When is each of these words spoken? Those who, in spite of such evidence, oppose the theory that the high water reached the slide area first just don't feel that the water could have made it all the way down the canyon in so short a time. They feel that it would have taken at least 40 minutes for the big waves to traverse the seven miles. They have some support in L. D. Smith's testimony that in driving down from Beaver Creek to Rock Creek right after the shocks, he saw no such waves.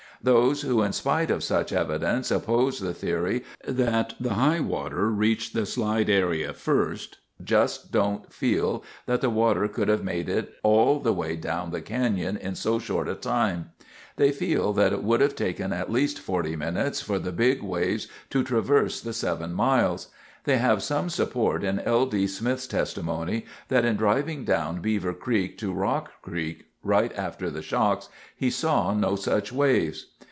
Those 0.23 0.61
who, 0.61 0.83
in 0.83 0.93
spite 0.93 1.31
of 1.31 1.43
such 1.43 1.73
evidence, 1.73 2.29
oppose 2.29 2.77
the 2.77 2.93
theory 2.93 3.43
that 3.67 4.13
the 4.19 4.35
high 4.35 4.59
water 4.59 5.09
reached 5.09 5.55
the 5.55 5.65
slide 5.65 6.11
area 6.11 6.53
first 6.53 7.17
just 7.43 7.91
don't 7.91 8.31
feel 8.31 8.83
that 9.07 9.21
the 9.21 9.31
water 9.31 9.67
could 9.67 9.87
have 9.87 10.03
made 10.03 10.29
it 10.29 10.53
all 10.61 10.99
the 10.99 11.11
way 11.11 11.35
down 11.35 11.71
the 11.71 11.81
canyon 11.81 12.37
in 12.37 12.53
so 12.53 12.77
short 12.77 13.09
a 13.09 13.15
time. 13.15 13.71
They 14.17 14.31
feel 14.31 14.73
that 14.73 14.93
it 14.93 15.01
would 15.01 15.21
have 15.21 15.35
taken 15.35 15.73
at 15.73 15.91
least 15.91 16.19
40 16.19 16.55
minutes 16.55 17.01
for 17.01 17.17
the 17.17 17.31
big 17.31 17.63
waves 17.63 18.07
to 18.29 18.43
traverse 18.43 19.01
the 19.01 19.13
seven 19.13 19.53
miles. 19.55 20.09
They 20.43 20.57
have 20.59 20.83
some 20.83 21.09
support 21.09 21.63
in 21.63 21.79
L. 21.79 22.05
D. 22.05 22.27
Smith's 22.27 22.67
testimony 22.67 23.45
that 23.69 23.85
in 23.85 23.95
driving 23.95 24.45
down 24.45 24.73
from 24.75 24.81
Beaver 24.83 25.13
Creek 25.15 25.57
to 25.57 25.73
Rock 25.73 26.11
Creek 26.21 26.65
right 26.83 27.15
after 27.17 27.49
the 27.51 27.61
shocks, 27.61 28.09
he 28.35 28.49
saw 28.49 28.93
no 28.93 29.15
such 29.15 29.51
waves. 29.51 30.07